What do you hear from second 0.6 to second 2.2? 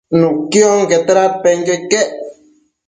onquete dadpenquio iquec